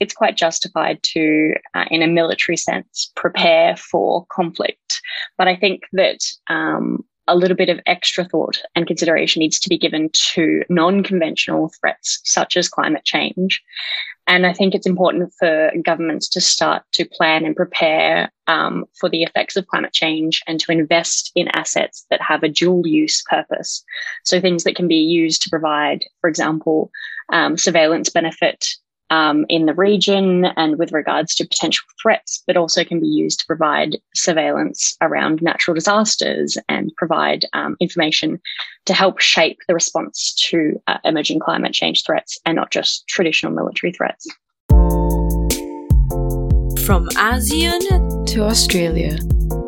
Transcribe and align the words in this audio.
it's 0.00 0.14
quite 0.14 0.36
justified 0.36 1.02
to, 1.02 1.54
uh, 1.74 1.84
in 1.90 2.02
a 2.02 2.06
military 2.06 2.56
sense, 2.56 3.12
prepare 3.16 3.76
for 3.76 4.26
conflict. 4.30 5.00
But 5.38 5.48
I 5.48 5.56
think 5.56 5.82
that 5.92 6.20
um, 6.48 7.04
a 7.26 7.36
little 7.36 7.56
bit 7.56 7.68
of 7.68 7.80
extra 7.86 8.24
thought 8.24 8.60
and 8.74 8.86
consideration 8.86 9.40
needs 9.40 9.58
to 9.60 9.68
be 9.68 9.78
given 9.78 10.10
to 10.32 10.62
non 10.68 11.02
conventional 11.02 11.72
threats 11.80 12.20
such 12.24 12.56
as 12.56 12.68
climate 12.68 13.04
change. 13.04 13.62
And 14.26 14.46
I 14.46 14.54
think 14.54 14.74
it's 14.74 14.86
important 14.86 15.32
for 15.38 15.70
governments 15.84 16.28
to 16.30 16.40
start 16.40 16.82
to 16.92 17.04
plan 17.04 17.44
and 17.44 17.54
prepare 17.54 18.32
um, 18.46 18.86
for 18.98 19.10
the 19.10 19.22
effects 19.22 19.54
of 19.56 19.66
climate 19.66 19.92
change 19.92 20.42
and 20.46 20.58
to 20.60 20.72
invest 20.72 21.30
in 21.34 21.48
assets 21.48 22.06
that 22.10 22.22
have 22.22 22.42
a 22.42 22.48
dual 22.48 22.86
use 22.86 23.22
purpose. 23.28 23.84
So 24.24 24.40
things 24.40 24.64
that 24.64 24.76
can 24.76 24.88
be 24.88 24.96
used 24.96 25.42
to 25.42 25.50
provide, 25.50 26.04
for 26.22 26.28
example, 26.28 26.90
um, 27.32 27.58
surveillance 27.58 28.08
benefit 28.08 28.66
um, 29.10 29.44
in 29.48 29.66
the 29.66 29.74
region 29.74 30.46
and 30.56 30.78
with 30.78 30.92
regards 30.92 31.34
to 31.36 31.46
potential 31.46 31.84
threats, 32.00 32.42
but 32.46 32.56
also 32.56 32.84
can 32.84 33.00
be 33.00 33.06
used 33.06 33.40
to 33.40 33.46
provide 33.46 33.96
surveillance 34.14 34.96
around 35.00 35.42
natural 35.42 35.74
disasters 35.74 36.56
and 36.68 36.92
provide 36.96 37.44
um, 37.52 37.76
information 37.80 38.40
to 38.86 38.94
help 38.94 39.20
shape 39.20 39.58
the 39.68 39.74
response 39.74 40.34
to 40.48 40.80
uh, 40.86 40.98
emerging 41.04 41.40
climate 41.40 41.72
change 41.72 42.04
threats 42.04 42.38
and 42.44 42.56
not 42.56 42.70
just 42.70 43.06
traditional 43.08 43.52
military 43.52 43.92
threats. 43.92 44.26
From 46.86 47.08
ASEAN 47.16 48.26
to 48.26 48.42
Australia, 48.42 49.18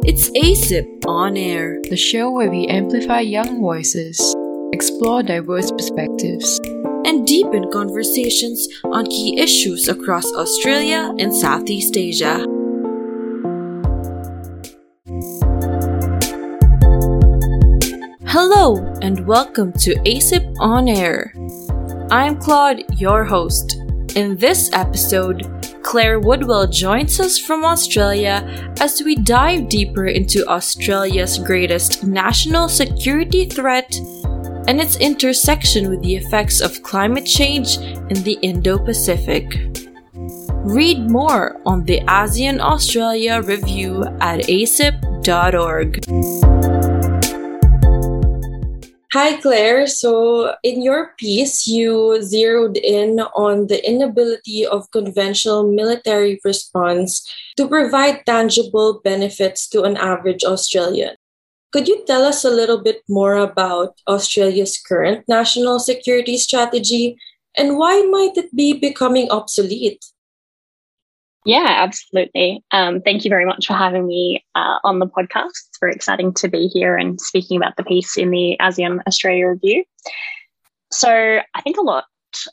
it's 0.04 0.28
ASIP 0.30 0.86
On 1.06 1.36
Air, 1.36 1.80
the 1.88 1.96
show 1.96 2.30
where 2.30 2.50
we 2.50 2.66
amplify 2.66 3.20
young 3.20 3.60
voices, 3.60 4.36
explore 4.72 5.22
diverse 5.22 5.70
perspectives 5.72 6.60
and 7.06 7.24
deepen 7.24 7.70
conversations 7.70 8.66
on 8.84 9.06
key 9.06 9.38
issues 9.38 9.86
across 9.86 10.26
Australia 10.32 11.14
and 11.20 11.32
Southeast 11.32 11.96
Asia. 11.96 12.44
Hello, 18.26 18.84
and 19.02 19.24
welcome 19.24 19.72
to 19.74 19.94
ASIP 20.04 20.52
On 20.58 20.88
Air. 20.88 21.32
I'm 22.10 22.38
Claude, 22.38 22.82
your 22.98 23.24
host. 23.24 23.76
In 24.16 24.36
this 24.36 24.72
episode, 24.72 25.46
Claire 25.84 26.18
Woodwell 26.18 26.66
joins 26.66 27.20
us 27.20 27.38
from 27.38 27.64
Australia 27.64 28.42
as 28.80 29.00
we 29.00 29.14
dive 29.14 29.68
deeper 29.68 30.06
into 30.06 30.44
Australia's 30.48 31.38
greatest 31.38 32.02
national 32.02 32.68
security 32.68 33.44
threat 33.44 33.96
and 34.68 34.80
its 34.80 34.96
intersection 34.96 35.88
with 35.88 36.02
the 36.02 36.16
effects 36.16 36.60
of 36.60 36.82
climate 36.82 37.26
change 37.26 37.78
in 37.78 38.22
the 38.22 38.38
Indo 38.42 38.78
Pacific. 38.78 39.44
Read 40.66 41.08
more 41.10 41.60
on 41.64 41.84
the 41.84 42.00
ASEAN 42.08 42.58
Australia 42.60 43.40
review 43.42 44.04
at 44.20 44.40
asip.org. 44.48 46.04
Hi, 49.12 49.40
Claire. 49.40 49.86
So, 49.86 50.54
in 50.62 50.82
your 50.82 51.14
piece, 51.16 51.66
you 51.66 52.20
zeroed 52.20 52.76
in 52.76 53.20
on 53.20 53.68
the 53.68 53.80
inability 53.80 54.66
of 54.66 54.90
conventional 54.90 55.72
military 55.72 56.38
response 56.44 57.24
to 57.56 57.66
provide 57.66 58.26
tangible 58.26 59.00
benefits 59.02 59.68
to 59.70 59.84
an 59.84 59.96
average 59.96 60.44
Australian. 60.44 61.16
Could 61.76 61.88
you 61.88 62.02
tell 62.06 62.24
us 62.24 62.42
a 62.42 62.48
little 62.48 62.78
bit 62.78 63.02
more 63.06 63.34
about 63.34 64.00
Australia's 64.08 64.80
current 64.80 65.26
national 65.28 65.78
security 65.78 66.38
strategy 66.38 67.18
and 67.54 67.76
why 67.76 68.00
might 68.10 68.34
it 68.34 68.48
be 68.56 68.72
becoming 68.72 69.30
obsolete? 69.30 70.02
Yeah, 71.44 71.66
absolutely. 71.68 72.64
Um, 72.70 73.02
thank 73.02 73.26
you 73.26 73.28
very 73.28 73.44
much 73.44 73.66
for 73.66 73.74
having 73.74 74.06
me 74.06 74.42
uh, 74.54 74.78
on 74.84 75.00
the 75.00 75.06
podcast. 75.06 75.68
It's 75.68 75.78
very 75.78 75.92
exciting 75.92 76.32
to 76.40 76.48
be 76.48 76.68
here 76.68 76.96
and 76.96 77.20
speaking 77.20 77.58
about 77.58 77.76
the 77.76 77.84
piece 77.84 78.16
in 78.16 78.30
the 78.30 78.56
ASEAN 78.58 79.00
Australia 79.06 79.48
Review. 79.48 79.84
So, 80.90 81.10
I 81.10 81.60
think 81.60 81.76
a 81.76 81.82
lot 81.82 82.06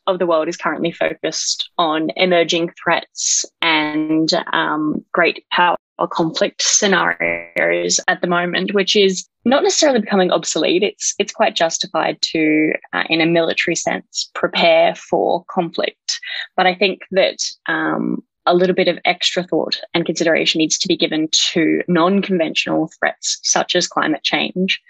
of 0.05 0.19
the 0.19 0.25
world 0.25 0.49
is 0.49 0.57
currently 0.57 0.91
focused 0.91 1.69
on 1.77 2.09
emerging 2.17 2.73
threats 2.83 3.45
and 3.61 4.29
um, 4.51 5.05
great 5.13 5.45
power 5.49 5.77
or 5.99 6.07
conflict 6.07 6.61
scenarios 6.61 7.99
at 8.07 8.21
the 8.21 8.27
moment, 8.27 8.73
which 8.73 8.95
is 8.95 9.27
not 9.45 9.63
necessarily 9.63 9.99
becoming 9.99 10.31
obsolete. 10.31 10.83
It's 10.83 11.13
it's 11.19 11.33
quite 11.33 11.55
justified 11.55 12.21
to, 12.21 12.73
uh, 12.93 13.03
in 13.09 13.21
a 13.21 13.25
military 13.25 13.75
sense, 13.75 14.29
prepare 14.33 14.95
for 14.95 15.43
conflict. 15.49 16.19
But 16.55 16.65
I 16.65 16.75
think 16.75 17.01
that 17.11 17.37
um, 17.67 18.23
a 18.45 18.53
little 18.53 18.75
bit 18.75 18.87
of 18.87 18.99
extra 19.05 19.43
thought 19.43 19.79
and 19.93 20.05
consideration 20.05 20.59
needs 20.59 20.77
to 20.79 20.87
be 20.87 20.97
given 20.97 21.29
to 21.31 21.81
non-conventional 21.87 22.91
threats 22.99 23.39
such 23.43 23.75
as 23.75 23.87
climate 23.87 24.23
change 24.23 24.81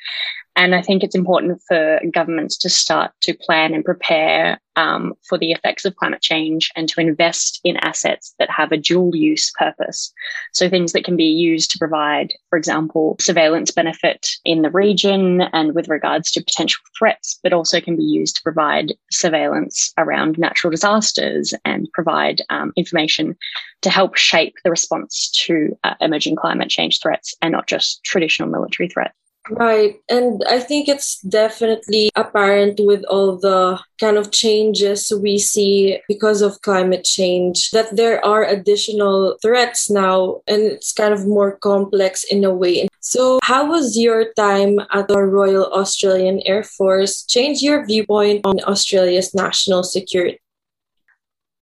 and 0.55 0.75
I 0.75 0.81
think 0.81 1.03
it's 1.03 1.15
important 1.15 1.61
for 1.67 1.99
governments 2.13 2.57
to 2.57 2.69
start 2.69 3.11
to 3.21 3.33
plan 3.33 3.73
and 3.73 3.83
prepare 3.83 4.59
um, 4.75 5.13
for 5.27 5.37
the 5.37 5.51
effects 5.51 5.85
of 5.85 5.95
climate 5.95 6.21
change 6.21 6.71
and 6.75 6.87
to 6.89 7.01
invest 7.01 7.59
in 7.63 7.77
assets 7.77 8.33
that 8.39 8.49
have 8.49 8.71
a 8.71 8.77
dual 8.77 9.15
use 9.15 9.51
purpose. 9.51 10.11
So 10.51 10.69
things 10.69 10.93
that 10.93 11.03
can 11.03 11.15
be 11.15 11.25
used 11.25 11.71
to 11.71 11.79
provide, 11.79 12.33
for 12.49 12.57
example, 12.57 13.15
surveillance 13.19 13.71
benefit 13.71 14.27
in 14.45 14.61
the 14.61 14.71
region 14.71 15.41
and 15.53 15.75
with 15.75 15.89
regards 15.89 16.31
to 16.31 16.43
potential 16.43 16.81
threats, 16.97 17.39
but 17.43 17.53
also 17.53 17.79
can 17.79 17.95
be 17.95 18.03
used 18.03 18.35
to 18.37 18.43
provide 18.43 18.93
surveillance 19.11 19.91
around 19.97 20.37
natural 20.37 20.71
disasters 20.71 21.53
and 21.65 21.87
provide 21.93 22.41
um, 22.49 22.71
information 22.75 23.35
to 23.81 23.89
help 23.89 24.15
shape 24.15 24.55
the 24.63 24.71
response 24.71 25.31
to 25.45 25.77
uh, 25.83 25.95
emerging 25.99 26.35
climate 26.35 26.69
change 26.69 26.99
threats 26.99 27.35
and 27.41 27.51
not 27.51 27.67
just 27.67 28.03
traditional 28.03 28.49
military 28.49 28.89
threats. 28.89 29.22
Right. 29.49 29.99
And 30.09 30.41
I 30.49 30.59
think 30.59 30.87
it's 30.87 31.19
definitely 31.19 32.09
apparent 32.15 32.79
with 32.81 33.03
all 33.09 33.35
the 33.35 33.77
kind 33.99 34.15
of 34.15 34.31
changes 34.31 35.11
we 35.21 35.37
see 35.37 35.99
because 36.07 36.41
of 36.41 36.61
climate 36.61 37.03
change 37.03 37.71
that 37.71 37.93
there 37.93 38.23
are 38.23 38.45
additional 38.45 39.37
threats 39.41 39.89
now 39.89 40.41
and 40.47 40.61
it's 40.61 40.93
kind 40.93 41.13
of 41.13 41.27
more 41.27 41.57
complex 41.57 42.23
in 42.23 42.45
a 42.45 42.53
way. 42.53 42.87
So, 43.01 43.39
how 43.43 43.67
was 43.67 43.97
your 43.97 44.31
time 44.33 44.79
at 44.93 45.09
the 45.09 45.21
Royal 45.21 45.65
Australian 45.73 46.41
Air 46.45 46.63
Force 46.63 47.25
change 47.25 47.61
your 47.61 47.85
viewpoint 47.85 48.45
on 48.45 48.61
Australia's 48.61 49.33
national 49.33 49.83
security? 49.83 50.39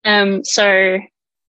Um, 0.04 0.44
so 0.44 0.98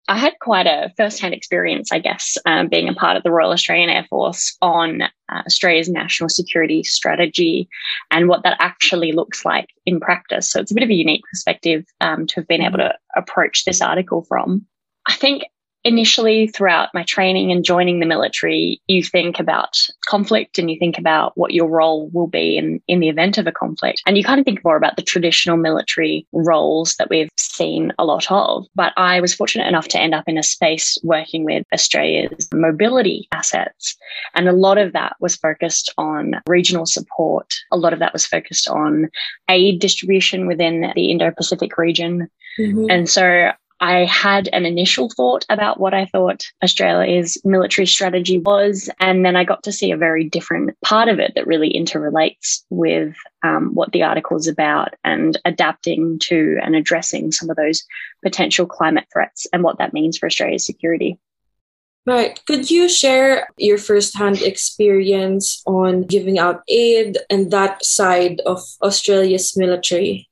I 0.09 0.17
had 0.17 0.33
quite 0.39 0.65
a 0.65 0.91
first-hand 0.97 1.35
experience, 1.35 1.91
I 1.91 1.99
guess, 1.99 2.35
um, 2.47 2.67
being 2.67 2.89
a 2.89 2.95
part 2.95 3.15
of 3.15 3.21
the 3.21 3.29
Royal 3.29 3.51
Australian 3.51 3.91
Air 3.91 4.07
Force 4.09 4.57
on 4.59 5.03
uh, 5.03 5.07
Australia's 5.45 5.87
national 5.87 6.29
security 6.29 6.83
strategy 6.83 7.69
and 8.09 8.27
what 8.27 8.41
that 8.41 8.57
actually 8.59 9.11
looks 9.11 9.45
like 9.45 9.67
in 9.85 9.99
practice. 9.99 10.49
So 10.51 10.59
it's 10.59 10.71
a 10.71 10.73
bit 10.73 10.83
of 10.83 10.89
a 10.89 10.95
unique 10.95 11.21
perspective 11.29 11.85
um, 12.01 12.25
to 12.25 12.37
have 12.37 12.47
been 12.47 12.63
able 12.63 12.79
to 12.79 12.95
approach 13.15 13.65
this 13.65 13.81
article 13.81 14.23
from. 14.23 14.65
I 15.07 15.13
think 15.13 15.43
initially 15.83 16.47
throughout 16.47 16.89
my 16.93 17.03
training 17.03 17.51
and 17.51 17.63
joining 17.63 17.99
the 17.99 18.05
military, 18.05 18.81
you 18.87 19.03
think 19.03 19.39
about 19.39 19.77
conflict 20.05 20.59
and 20.59 20.69
you 20.69 20.77
think 20.77 20.97
about 20.97 21.37
what 21.37 21.53
your 21.53 21.69
role 21.69 22.09
will 22.09 22.27
be 22.27 22.57
in, 22.57 22.81
in 22.87 22.99
the 22.99 23.09
event 23.09 23.37
of 23.37 23.47
a 23.47 23.51
conflict. 23.51 24.01
And 24.05 24.17
you 24.17 24.23
kind 24.23 24.39
of 24.39 24.45
think 24.45 24.63
more 24.63 24.75
about 24.75 24.97
the 24.97 25.01
traditional 25.01 25.57
military 25.57 26.27
roles 26.33 26.95
that 26.95 27.09
we've 27.09 27.29
seen 27.37 27.93
a 27.97 28.05
lot 28.05 28.29
of. 28.29 28.65
But 28.75 28.93
I 28.97 29.21
was 29.21 29.33
fortunate 29.33 29.67
enough 29.67 29.87
to 29.89 29.99
end 29.99 30.13
up 30.13 30.25
in 30.27 30.37
a 30.37 30.43
space 30.43 30.97
working 31.03 31.45
with 31.45 31.63
Australia's 31.73 32.49
mobility 32.53 33.27
assets. 33.31 33.95
And 34.35 34.49
a 34.49 34.53
lot 34.53 34.77
of 34.77 34.93
that 34.93 35.15
was 35.19 35.35
focused 35.35 35.93
on 35.97 36.41
regional 36.47 36.85
support. 36.85 37.53
A 37.71 37.77
lot 37.77 37.93
of 37.93 37.99
that 37.99 38.13
was 38.13 38.25
focused 38.25 38.67
on 38.67 39.09
aid 39.49 39.79
distribution 39.79 40.47
within 40.47 40.91
the 40.95 41.11
Indo 41.11 41.31
Pacific 41.31 41.77
region. 41.77 42.27
Mm-hmm. 42.59 42.85
And 42.89 43.09
so 43.09 43.51
I 43.79 44.05
had 44.05 44.49
an 44.51 44.65
initial 44.65 45.09
thought 45.09 45.45
about 45.49 45.79
what 45.79 45.93
I 45.93 46.05
thought 46.05 46.43
Australia's 46.63 47.37
military 47.45 47.85
strategy 47.85 48.37
was. 48.37 48.89
And 48.99 49.25
then 49.25 49.35
I 49.35 49.43
got 49.43 49.63
to 49.63 49.71
see 49.71 49.91
a 49.91 49.97
very 49.97 50.23
different 50.23 50.79
part 50.83 51.07
of 51.07 51.19
it 51.19 51.33
that 51.35 51.47
really 51.47 51.71
interrelates 51.71 52.63
with 52.69 53.15
um, 53.43 53.73
what 53.73 53.91
the 53.91 54.03
article 54.03 54.37
is 54.37 54.47
about 54.47 54.95
and 55.03 55.39
adapting 55.45 56.19
to 56.23 56.57
and 56.61 56.75
addressing 56.75 57.31
some 57.31 57.49
of 57.49 57.55
those 57.55 57.83
potential 58.23 58.65
climate 58.65 59.07
threats 59.11 59.47
and 59.53 59.63
what 59.63 59.77
that 59.77 59.93
means 59.93 60.17
for 60.17 60.25
Australia's 60.25 60.65
security. 60.65 61.17
Right. 62.05 62.39
Could 62.45 62.71
you 62.71 62.89
share 62.89 63.47
your 63.57 63.77
firsthand 63.77 64.41
experience 64.41 65.61
on 65.65 66.03
giving 66.03 66.39
out 66.39 66.63
aid 66.67 67.17
and 67.29 67.51
that 67.51 67.85
side 67.85 68.41
of 68.45 68.63
Australia's 68.81 69.55
military? 69.55 70.28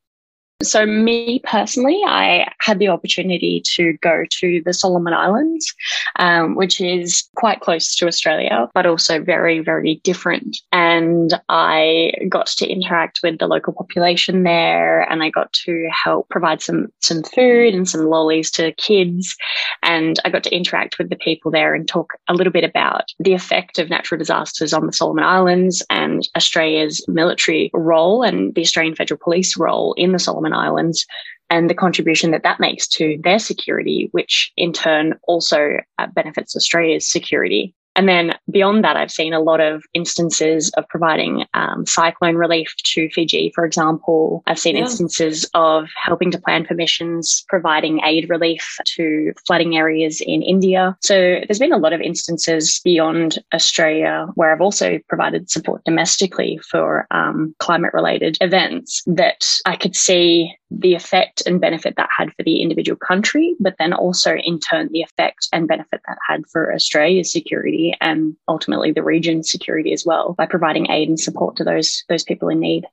So, 0.63 0.88
me 0.88 1.39
personally, 1.44 2.01
I 2.07 2.48
had 2.59 2.80
the 2.80 2.88
opportunity 2.88 3.62
to 3.75 3.94
go 4.01 4.24
to 4.39 4.62
the 4.65 4.74
Solomon 4.74 5.13
Islands, 5.13 5.71
um, 6.15 6.56
which 6.56 6.81
is 6.81 7.30
quite 7.36 7.59
close 7.59 7.94
to 7.95 8.07
Australia, 8.07 8.68
but 8.74 8.88
also 8.88 9.21
very, 9.21 9.59
very 9.59 10.01
different. 10.04 10.57
And 10.71 11.39
I 11.48 12.12
got 12.27 12.48
to 12.48 12.68
interact 12.68 13.19
with 13.21 13.38
the 13.38 13.45
local 13.45 13.71
population 13.71 14.42
there, 14.42 15.01
and 15.12 15.21
I 15.21 15.30
got 15.30 15.54
to 15.65 15.88
help 15.92 16.27
provide 16.30 16.63
some 16.63 16.88
some 17.01 17.21
food 17.21 17.75
and 17.75 17.88
some 17.88 18.07
lollies 18.07 18.50
to 18.51 18.71
kids. 18.74 19.36
And 19.83 20.19
I 20.25 20.31
got 20.31 20.44
to 20.45 20.56
interact 20.56 20.98
with 20.98 21.12
the 21.12 21.18
people 21.18 21.51
there 21.51 21.75
and 21.75 21.88
talk 21.88 22.13
a 22.30 22.33
little 22.33 22.51
bit 22.51 22.63
about 22.63 23.04
the 23.19 23.33
effect 23.33 23.77
of 23.77 23.92
natural 23.92 24.18
disasters 24.18 24.74
on 24.74 24.88
the 24.88 24.94
Solomon 24.94 25.24
Islands 25.24 25.86
and 25.92 26.27
Australia's 26.36 27.06
military 27.07 27.69
role 27.75 28.24
and 28.24 28.56
the 28.56 28.62
Australian 28.62 28.95
Federal 28.95 29.19
Police 29.19 29.56
role 29.56 29.94
in 29.98 30.13
the 30.13 30.19
Solomon 30.19 30.46
Islands 30.53 31.05
and 31.49 31.69
the 31.69 31.75
contribution 31.75 32.31
that 32.31 32.44
that 32.44 32.59
makes 32.59 32.88
to 32.89 33.19
their 33.23 33.39
security, 33.39 34.09
which 34.11 34.51
in 34.57 34.73
turn 34.73 35.17
also 35.23 35.77
uh, 35.97 36.07
benefits 36.07 36.55
Australia's 36.55 37.09
security. 37.09 37.73
And 37.97 38.07
then 38.07 38.35
beyond 38.51 38.83
that, 38.83 38.95
I've 38.95 39.11
seen 39.11 39.33
a 39.33 39.39
lot 39.39 39.59
of 39.59 39.83
instances 39.95 40.69
of 40.77 40.88
providing 40.88 41.45
um, 41.55 41.85
cyclone 41.88 42.35
relief 42.35 42.73
to 42.94 43.09
Fiji, 43.09 43.51
for 43.55 43.65
example. 43.65 44.44
I've 44.45 44.59
seen 44.59 44.75
yeah. 44.75 44.83
instances 44.83 45.49
of 45.55 45.89
helping 45.95 46.29
to 46.31 46.39
plan 46.39 46.63
permissions, 46.63 47.44
providing 47.49 47.99
aid 48.05 48.29
relief 48.29 48.77
to 48.95 49.33
flooding 49.47 49.75
areas 49.75 50.21
in 50.21 50.44
India. 50.44 50.95
So 51.01 51.39
there's 51.47 51.59
been 51.59 51.73
a 51.73 51.77
lot 51.77 51.91
of 51.91 51.99
instances 51.99 52.79
beyond 52.83 53.39
Australia 53.51 54.27
where 54.35 54.53
I've 54.53 54.61
also 54.61 54.99
provided 55.09 55.49
support 55.49 55.83
domestically 55.83 56.59
for 56.69 57.07
um, 57.09 57.55
climate 57.57 57.94
related 57.94 58.38
events 58.41 59.01
that 59.07 59.47
I 59.65 59.75
could 59.75 59.95
see 59.95 60.55
the 60.69 60.95
effect 60.95 61.43
and 61.45 61.61
benefit 61.61 61.95
that 61.97 62.09
had 62.15 62.29
for 62.35 62.43
the 62.43 62.61
individual 62.61 62.97
country, 62.97 63.55
but 63.59 63.75
then 63.79 63.93
also 63.93 64.35
in 64.35 64.59
turn 64.59 64.89
the 64.91 65.01
effect 65.01 65.47
and 65.53 65.67
benefit 65.67 66.01
that 66.07 66.17
had 66.27 66.45
for 66.51 66.73
Australia's 66.73 67.31
security 67.31 67.95
and 68.01 68.35
ultimately 68.47 68.91
the 68.91 69.03
region's 69.03 69.49
security 69.49 69.93
as 69.93 70.05
well 70.05 70.33
by 70.37 70.45
providing 70.45 70.89
aid 70.91 71.07
and 71.07 71.19
support 71.19 71.55
to 71.55 71.63
those 71.63 72.03
those 72.09 72.23
people 72.23 72.49
in 72.49 72.59
need. 72.59 72.85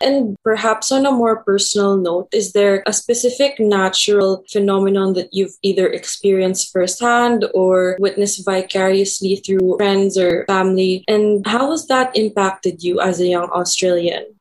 And 0.00 0.36
perhaps 0.44 0.92
on 0.92 1.06
a 1.06 1.10
more 1.10 1.42
personal 1.42 1.96
note, 1.96 2.28
is 2.32 2.52
there 2.52 2.82
a 2.86 2.92
specific 2.92 3.58
natural 3.58 4.44
phenomenon 4.50 5.14
that 5.14 5.30
you've 5.32 5.54
either 5.62 5.86
experienced 5.86 6.70
firsthand 6.70 7.46
or 7.54 7.96
witnessed 7.98 8.44
vicariously 8.44 9.36
through 9.36 9.76
friends 9.78 10.18
or 10.18 10.44
family? 10.46 11.02
And 11.08 11.46
how 11.46 11.70
has 11.70 11.86
that 11.86 12.14
impacted 12.14 12.82
you 12.82 13.00
as 13.00 13.20
a 13.20 13.26
young 13.26 13.48
Australian? 13.48 14.35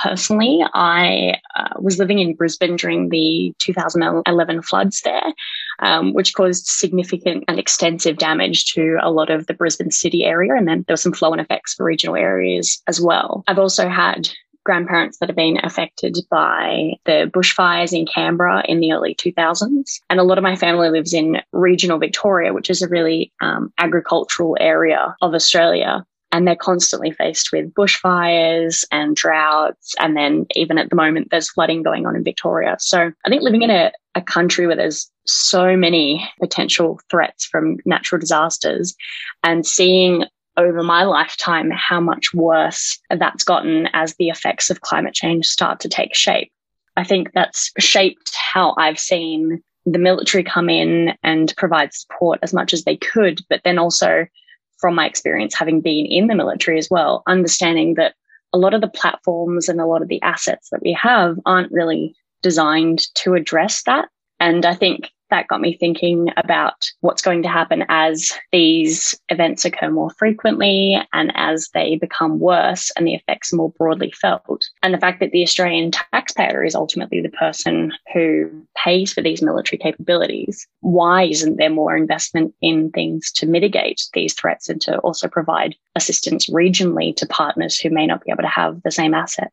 Personally, 0.00 0.64
I 0.74 1.34
uh, 1.56 1.74
was 1.78 1.98
living 1.98 2.18
in 2.18 2.34
Brisbane 2.34 2.76
during 2.76 3.08
the 3.10 3.54
2011 3.58 4.62
floods 4.62 5.02
there, 5.02 5.32
um, 5.80 6.14
which 6.14 6.34
caused 6.34 6.66
significant 6.66 7.44
and 7.48 7.58
extensive 7.58 8.18
damage 8.18 8.66
to 8.72 8.98
a 9.02 9.10
lot 9.10 9.30
of 9.30 9.46
the 9.46 9.54
Brisbane 9.54 9.90
city 9.90 10.24
area. 10.24 10.54
And 10.54 10.66
then 10.66 10.84
there 10.86 10.94
were 10.94 10.98
some 10.98 11.12
flow 11.12 11.32
on 11.32 11.40
effects 11.40 11.74
for 11.74 11.84
regional 11.84 12.16
areas 12.16 12.82
as 12.86 13.00
well. 13.00 13.44
I've 13.46 13.58
also 13.58 13.88
had 13.88 14.28
grandparents 14.64 15.18
that 15.18 15.28
have 15.28 15.36
been 15.36 15.58
affected 15.62 16.18
by 16.30 16.92
the 17.04 17.30
bushfires 17.34 17.96
in 17.96 18.06
Canberra 18.06 18.62
in 18.68 18.80
the 18.80 18.92
early 18.92 19.14
2000s. 19.14 20.00
And 20.10 20.20
a 20.20 20.22
lot 20.22 20.38
of 20.38 20.44
my 20.44 20.54
family 20.54 20.90
lives 20.90 21.14
in 21.14 21.40
regional 21.52 21.98
Victoria, 21.98 22.52
which 22.52 22.68
is 22.68 22.82
a 22.82 22.88
really 22.88 23.32
um, 23.40 23.72
agricultural 23.78 24.56
area 24.60 25.16
of 25.22 25.34
Australia 25.34 26.04
and 26.32 26.46
they're 26.46 26.56
constantly 26.56 27.10
faced 27.10 27.50
with 27.52 27.72
bushfires 27.74 28.84
and 28.92 29.16
droughts. 29.16 29.94
And 29.98 30.16
then 30.16 30.46
even 30.54 30.78
at 30.78 30.90
the 30.90 30.96
moment, 30.96 31.28
there's 31.30 31.50
flooding 31.50 31.82
going 31.82 32.06
on 32.06 32.16
in 32.16 32.24
Victoria. 32.24 32.76
So 32.78 33.10
I 33.24 33.28
think 33.28 33.42
living 33.42 33.62
in 33.62 33.70
a, 33.70 33.92
a 34.14 34.22
country 34.22 34.66
where 34.66 34.76
there's 34.76 35.10
so 35.26 35.76
many 35.76 36.28
potential 36.40 37.00
threats 37.10 37.44
from 37.44 37.78
natural 37.84 38.20
disasters 38.20 38.94
and 39.42 39.66
seeing 39.66 40.24
over 40.56 40.82
my 40.82 41.04
lifetime 41.04 41.70
how 41.70 42.00
much 42.00 42.34
worse 42.34 42.98
that's 43.10 43.44
gotten 43.44 43.88
as 43.92 44.14
the 44.16 44.28
effects 44.28 44.70
of 44.70 44.82
climate 44.82 45.14
change 45.14 45.46
start 45.46 45.80
to 45.80 45.88
take 45.88 46.14
shape. 46.14 46.52
I 46.96 47.04
think 47.04 47.32
that's 47.32 47.72
shaped 47.78 48.34
how 48.34 48.74
I've 48.76 48.98
seen 48.98 49.62
the 49.86 49.98
military 49.98 50.44
come 50.44 50.68
in 50.68 51.14
and 51.22 51.54
provide 51.56 51.94
support 51.94 52.38
as 52.42 52.52
much 52.52 52.74
as 52.74 52.84
they 52.84 52.96
could, 52.96 53.40
but 53.48 53.62
then 53.64 53.78
also 53.78 54.26
from 54.80 54.94
my 54.94 55.06
experience 55.06 55.54
having 55.54 55.80
been 55.80 56.06
in 56.06 56.26
the 56.26 56.34
military 56.34 56.78
as 56.78 56.88
well, 56.90 57.22
understanding 57.26 57.94
that 57.94 58.14
a 58.52 58.58
lot 58.58 58.74
of 58.74 58.80
the 58.80 58.88
platforms 58.88 59.68
and 59.68 59.80
a 59.80 59.86
lot 59.86 60.02
of 60.02 60.08
the 60.08 60.20
assets 60.22 60.70
that 60.70 60.82
we 60.82 60.92
have 60.92 61.38
aren't 61.46 61.72
really 61.72 62.14
designed 62.42 63.02
to 63.14 63.34
address 63.34 63.82
that. 63.84 64.08
And 64.38 64.64
I 64.64 64.74
think 64.74 65.10
that 65.30 65.48
got 65.48 65.60
me 65.60 65.76
thinking 65.76 66.28
about 66.36 66.90
what's 67.00 67.22
going 67.22 67.42
to 67.42 67.48
happen 67.48 67.84
as 67.88 68.32
these 68.52 69.14
events 69.28 69.64
occur 69.64 69.90
more 69.90 70.10
frequently 70.10 71.00
and 71.12 71.32
as 71.34 71.68
they 71.74 71.96
become 71.96 72.38
worse 72.38 72.90
and 72.96 73.06
the 73.06 73.14
effects 73.14 73.52
more 73.52 73.70
broadly 73.72 74.12
felt. 74.12 74.40
And 74.82 74.92
the 74.92 74.98
fact 74.98 75.20
that 75.20 75.32
the 75.32 75.42
Australian 75.42 75.90
taxpayer 75.90 76.64
is 76.64 76.74
ultimately 76.74 77.20
the 77.20 77.28
person 77.30 77.92
who 78.12 78.50
pays 78.76 79.12
for 79.12 79.22
these 79.22 79.42
military 79.42 79.78
capabilities. 79.78 80.66
Why 80.80 81.24
isn't 81.24 81.56
there 81.56 81.70
more 81.70 81.96
investment 81.96 82.54
in 82.60 82.90
things 82.90 83.32
to 83.32 83.46
mitigate 83.46 84.02
these 84.14 84.34
threats 84.34 84.68
and 84.68 84.80
to 84.82 84.98
also 84.98 85.28
provide 85.28 85.74
assistance 85.94 86.48
regionally 86.50 87.14
to 87.16 87.26
partners 87.26 87.78
who 87.78 87.90
may 87.90 88.06
not 88.06 88.24
be 88.24 88.30
able 88.30 88.42
to 88.42 88.48
have 88.48 88.82
the 88.82 88.90
same 88.90 89.14
asset? 89.14 89.52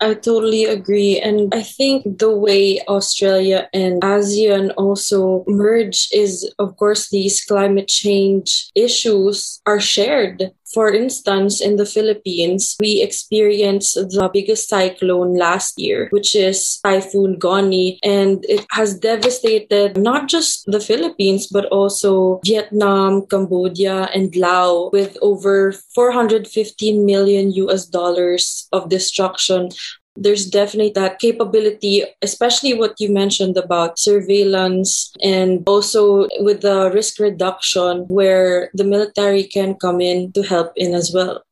I 0.00 0.14
totally 0.14 0.64
agree. 0.64 1.18
And 1.20 1.52
I 1.52 1.62
think 1.62 2.18
the 2.18 2.30
way 2.30 2.80
Australia 2.86 3.68
and 3.74 4.00
ASEAN 4.02 4.72
also 4.76 5.44
merge 5.48 6.08
is, 6.12 6.52
of 6.58 6.76
course, 6.76 7.10
these 7.10 7.44
climate 7.44 7.88
change 7.88 8.70
issues 8.76 9.60
are 9.66 9.80
shared. 9.80 10.52
For 10.72 10.92
instance, 10.92 11.60
in 11.60 11.76
the 11.76 11.86
Philippines, 11.86 12.76
we 12.80 13.00
experienced 13.02 13.94
the 13.94 14.30
biggest 14.32 14.68
cyclone 14.68 15.34
last 15.34 15.78
year, 15.78 16.08
which 16.10 16.36
is 16.36 16.78
Typhoon 16.84 17.38
Goni, 17.38 17.98
and 18.02 18.44
it 18.48 18.66
has 18.70 18.98
devastated 18.98 19.96
not 19.96 20.28
just 20.28 20.64
the 20.66 20.80
Philippines, 20.80 21.46
but 21.46 21.66
also 21.66 22.40
Vietnam, 22.44 23.26
Cambodia, 23.26 24.10
and 24.14 24.34
Laos 24.36 24.90
with 24.92 25.16
over 25.22 25.72
415 25.94 27.04
million 27.04 27.52
US 27.52 27.86
dollars 27.86 28.68
of 28.72 28.88
destruction 28.88 29.70
there's 30.18 30.50
definitely 30.50 30.92
that 30.94 31.18
capability, 31.18 32.04
especially 32.22 32.74
what 32.74 32.94
you 32.98 33.10
mentioned 33.10 33.56
about 33.56 33.98
surveillance 33.98 35.12
and 35.22 35.62
also 35.66 36.28
with 36.40 36.62
the 36.62 36.90
risk 36.92 37.18
reduction 37.20 38.04
where 38.08 38.70
the 38.74 38.84
military 38.84 39.44
can 39.44 39.74
come 39.76 40.00
in 40.00 40.32
to 40.32 40.42
help 40.42 40.72
in 40.76 40.94
as 40.94 41.12
well. 41.14 41.42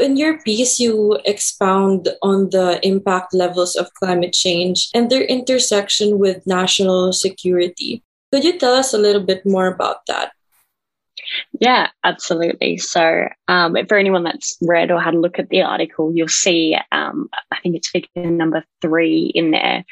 In 0.00 0.16
your 0.16 0.38
piece, 0.42 0.78
you 0.78 1.18
expound 1.24 2.08
on 2.22 2.50
the 2.50 2.78
impact 2.86 3.34
levels 3.34 3.74
of 3.76 3.92
climate 3.94 4.32
change 4.32 4.88
and 4.94 5.10
their 5.10 5.22
intersection 5.22 6.18
with 6.18 6.46
national 6.46 7.12
security. 7.12 8.02
Could 8.32 8.44
you 8.44 8.58
tell 8.58 8.74
us 8.74 8.92
a 8.92 8.98
little 8.98 9.22
bit 9.22 9.46
more 9.46 9.66
about 9.66 10.06
that? 10.06 10.32
Yeah, 11.60 11.88
absolutely. 12.04 12.78
So, 12.78 13.28
um, 13.48 13.76
for 13.88 13.96
anyone 13.96 14.24
that's 14.24 14.56
read 14.60 14.90
or 14.90 15.00
had 15.00 15.14
a 15.14 15.20
look 15.20 15.38
at 15.38 15.48
the 15.48 15.62
article, 15.62 16.12
you'll 16.14 16.28
see, 16.28 16.76
um, 16.92 17.28
I 17.50 17.58
think 17.60 17.76
it's 17.76 17.90
figure 17.90 18.30
number 18.30 18.64
three 18.82 19.32
in 19.34 19.50
there, 19.50 19.84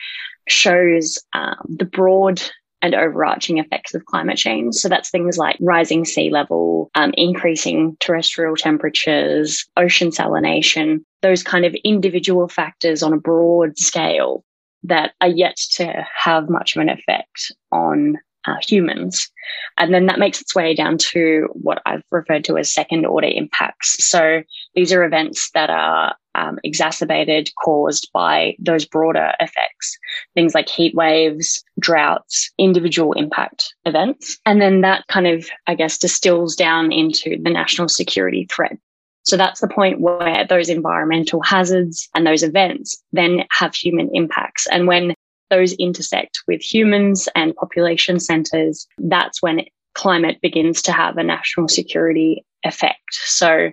shows 0.48 1.18
um, 1.32 1.64
the 1.68 1.84
broad 1.86 2.42
and 2.82 2.94
overarching 2.94 3.56
effects 3.56 3.94
of 3.94 4.04
climate 4.04 4.36
change. 4.36 4.74
So 4.74 4.90
that's 4.90 5.08
things 5.08 5.38
like 5.38 5.56
rising 5.58 6.04
sea 6.04 6.28
level, 6.28 6.90
um, 6.94 7.14
increasing 7.16 7.96
terrestrial 7.98 8.56
temperatures, 8.56 9.66
ocean 9.78 10.10
salination, 10.10 11.02
those 11.22 11.42
kind 11.42 11.64
of 11.64 11.74
individual 11.82 12.46
factors 12.46 13.02
on 13.02 13.14
a 13.14 13.18
broad 13.18 13.78
scale 13.78 14.44
that 14.82 15.14
are 15.22 15.28
yet 15.28 15.56
to 15.76 16.06
have 16.14 16.50
much 16.50 16.76
of 16.76 16.82
an 16.82 16.90
effect 16.90 17.52
on 17.72 18.18
uh, 18.46 18.56
humans. 18.66 19.30
And 19.78 19.92
then 19.92 20.06
that 20.06 20.18
makes 20.18 20.40
its 20.40 20.54
way 20.54 20.74
down 20.74 20.98
to 20.98 21.48
what 21.52 21.82
I've 21.86 22.02
referred 22.10 22.44
to 22.44 22.58
as 22.58 22.72
second 22.72 23.06
order 23.06 23.28
impacts. 23.28 24.06
So 24.06 24.42
these 24.74 24.92
are 24.92 25.04
events 25.04 25.50
that 25.54 25.70
are 25.70 26.14
um, 26.34 26.58
exacerbated, 26.64 27.50
caused 27.62 28.08
by 28.12 28.56
those 28.58 28.84
broader 28.84 29.32
effects, 29.40 29.98
things 30.34 30.54
like 30.54 30.68
heat 30.68 30.94
waves, 30.94 31.62
droughts, 31.78 32.50
individual 32.58 33.12
impact 33.12 33.74
events. 33.84 34.38
And 34.44 34.60
then 34.60 34.80
that 34.80 35.06
kind 35.08 35.26
of, 35.26 35.48
I 35.66 35.74
guess, 35.74 35.98
distills 35.98 36.56
down 36.56 36.92
into 36.92 37.36
the 37.42 37.50
national 37.50 37.88
security 37.88 38.46
threat. 38.50 38.76
So 39.24 39.38
that's 39.38 39.60
the 39.60 39.68
point 39.68 40.00
where 40.00 40.44
those 40.46 40.68
environmental 40.68 41.40
hazards 41.42 42.08
and 42.14 42.26
those 42.26 42.42
events 42.42 43.02
then 43.12 43.44
have 43.52 43.74
human 43.74 44.10
impacts. 44.12 44.66
And 44.70 44.86
when 44.86 45.13
those 45.50 45.72
intersect 45.74 46.42
with 46.46 46.60
humans 46.60 47.28
and 47.34 47.54
population 47.56 48.18
centers, 48.20 48.86
that's 48.98 49.42
when 49.42 49.64
climate 49.94 50.38
begins 50.42 50.82
to 50.82 50.92
have 50.92 51.16
a 51.16 51.22
national 51.22 51.68
security 51.68 52.44
effect. 52.64 53.02
So 53.10 53.70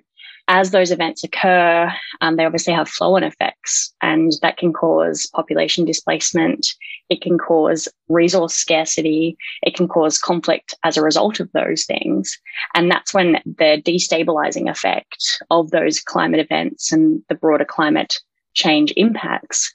as 0.48 0.72
those 0.72 0.92
events 0.92 1.24
occur, 1.24 1.92
um, 2.20 2.36
they 2.36 2.46
obviously 2.46 2.74
have 2.74 2.90
flow 2.90 3.16
on 3.16 3.24
effects, 3.24 3.94
and 4.02 4.34
that 4.42 4.58
can 4.58 4.74
cause 4.74 5.28
population 5.34 5.86
displacement. 5.86 6.68
It 7.10 7.22
can 7.22 7.38
cause 7.38 7.88
resource 8.10 8.54
scarcity. 8.54 9.38
It 9.64 9.76
can 9.76 9.88
cause 9.88 10.18
conflict 10.18 10.76
as 10.84 10.98
a 10.98 11.02
result 11.02 11.40
of 11.40 11.50
those 11.54 11.86
things. 11.86 12.38
And 12.76 12.92
that's 12.92 13.14
when 13.14 13.40
the 13.46 13.82
destabilizing 13.86 14.70
effect 14.70 15.24
of 15.52 15.72
those 15.72 16.00
climate 16.00 16.40
events 16.40 16.92
and 16.92 17.22
the 17.30 17.36
broader 17.36 17.66
climate 17.66 18.20
change 18.54 18.92
impacts 18.98 19.72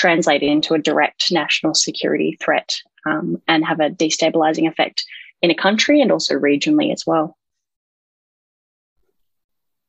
translate 0.00 0.42
into 0.42 0.72
a 0.72 0.78
direct 0.78 1.30
national 1.30 1.74
security 1.74 2.38
threat 2.40 2.74
um, 3.04 3.40
and 3.46 3.66
have 3.66 3.80
a 3.80 3.90
destabilizing 3.90 4.66
effect 4.66 5.04
in 5.42 5.50
a 5.50 5.54
country 5.54 6.00
and 6.00 6.10
also 6.10 6.34
regionally 6.34 6.90
as 6.90 7.04
well. 7.06 7.36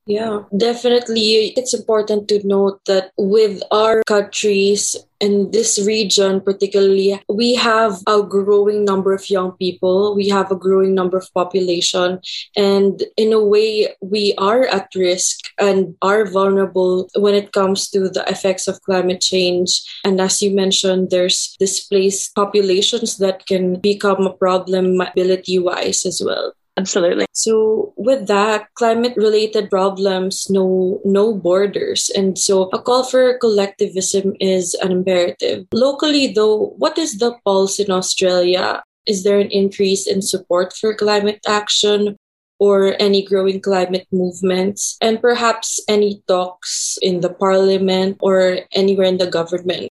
Yeah, 0.07 0.43
definitely. 0.57 1.53
It's 1.55 1.75
important 1.75 2.27
to 2.29 2.45
note 2.45 2.81
that 2.87 3.11
with 3.17 3.61
our 3.69 4.01
countries 4.07 4.95
in 5.19 5.51
this 5.51 5.79
region, 5.85 6.41
particularly, 6.41 7.21
we 7.29 7.53
have 7.53 8.01
a 8.07 8.23
growing 8.23 8.83
number 8.83 9.13
of 9.13 9.29
young 9.29 9.51
people, 9.53 10.15
we 10.15 10.27
have 10.29 10.51
a 10.51 10.55
growing 10.55 10.95
number 10.95 11.17
of 11.17 11.31
population, 11.35 12.19
and 12.57 13.03
in 13.15 13.31
a 13.31 13.39
way, 13.45 13.93
we 14.01 14.33
are 14.39 14.65
at 14.65 14.89
risk 14.95 15.37
and 15.59 15.95
are 16.01 16.25
vulnerable 16.25 17.07
when 17.15 17.35
it 17.35 17.51
comes 17.51 17.87
to 17.91 18.09
the 18.09 18.25
effects 18.27 18.67
of 18.67 18.81
climate 18.81 19.21
change. 19.21 19.83
And 20.03 20.19
as 20.19 20.41
you 20.41 20.49
mentioned, 20.49 21.11
there's 21.11 21.55
displaced 21.59 22.33
populations 22.33 23.17
that 23.17 23.45
can 23.45 23.79
become 23.79 24.25
a 24.25 24.33
problem 24.33 24.97
mobility 24.97 25.59
wise 25.59 26.07
as 26.07 26.23
well. 26.25 26.53
Absolutely. 26.77 27.25
So 27.33 27.93
with 27.97 28.27
that, 28.27 28.73
climate 28.75 29.13
related 29.17 29.69
problems 29.69 30.49
know 30.49 31.01
no 31.03 31.33
borders. 31.33 32.09
And 32.15 32.37
so 32.37 32.69
a 32.73 32.81
call 32.81 33.03
for 33.03 33.37
collectivism 33.37 34.33
is 34.39 34.73
an 34.75 34.91
imperative. 34.91 35.67
Locally 35.73 36.27
though, 36.27 36.73
what 36.77 36.97
is 36.97 37.19
the 37.19 37.35
pulse 37.45 37.79
in 37.79 37.91
Australia? 37.91 38.83
Is 39.05 39.23
there 39.23 39.39
an 39.39 39.51
increase 39.51 40.07
in 40.07 40.21
support 40.21 40.73
for 40.73 40.93
climate 40.93 41.41
action? 41.47 42.17
Or 42.61 42.93
any 43.01 43.25
growing 43.25 43.59
climate 43.59 44.05
movements, 44.11 44.95
and 45.01 45.19
perhaps 45.19 45.81
any 45.89 46.21
talks 46.27 46.95
in 47.01 47.21
the 47.21 47.33
parliament 47.33 48.17
or 48.21 48.59
anywhere 48.71 49.07
in 49.07 49.17
the 49.17 49.25
government? 49.25 49.89